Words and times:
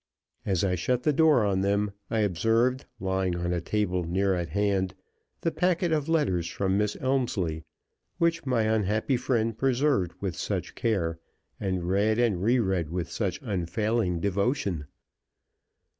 As 0.47 0.63
I 0.63 0.73
shut 0.73 1.03
the 1.03 1.13
door 1.13 1.45
on 1.45 1.61
them, 1.61 1.91
I 2.09 2.21
observed 2.21 2.87
lying 2.99 3.35
on 3.35 3.53
a 3.53 3.61
table 3.61 4.03
near 4.03 4.33
at 4.33 4.49
hand 4.49 4.95
the 5.41 5.51
packet 5.51 5.91
of 5.91 6.09
letters 6.09 6.47
from 6.47 6.75
Miss 6.75 6.97
Elmslie, 6.99 7.65
which 8.17 8.43
my 8.43 8.63
unhappy 8.63 9.15
friend 9.15 9.55
preserved 9.55 10.13
with 10.19 10.35
such 10.35 10.73
care, 10.73 11.19
and 11.59 11.83
read 11.83 12.17
and 12.17 12.41
re 12.41 12.57
read 12.57 12.89
with 12.89 13.11
such 13.11 13.39
unfailing 13.43 14.19
devotion. 14.19 14.87